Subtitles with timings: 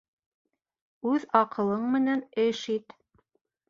[1.11, 3.01] Үҙ аҡылың менән эш ит.